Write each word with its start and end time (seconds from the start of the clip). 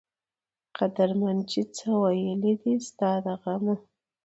قدرمند 0.77 1.41
چې 1.51 1.61
څۀ 1.75 1.89
وئيل 2.01 2.39
دي 2.63 2.73
ستا 2.87 3.11
د 3.25 3.27
غمه 3.41 3.75